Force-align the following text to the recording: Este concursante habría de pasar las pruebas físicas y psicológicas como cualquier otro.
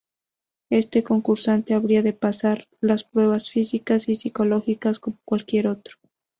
Este 0.71 1.03
concursante 1.03 1.75
habría 1.75 2.01
de 2.01 2.13
pasar 2.13 2.67
las 2.79 3.03
pruebas 3.03 3.51
físicas 3.51 4.09
y 4.09 4.15
psicológicas 4.15 4.99
como 4.99 5.19
cualquier 5.25 5.67
otro. 5.67 5.97